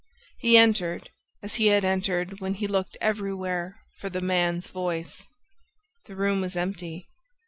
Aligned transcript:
He 0.39 0.57
entered, 0.57 1.11
as 1.43 1.53
he 1.61 1.67
had 1.67 1.85
entered 1.85 2.39
when 2.39 2.55
he 2.55 2.65
looked 2.65 2.97
everywhere 2.99 3.79
for 3.99 4.09
"the 4.09 4.19
man's 4.19 4.65
voice." 4.65 5.27
The 6.05 6.15
room 6.15 6.41
was 6.41 6.55
empty. 6.57 7.07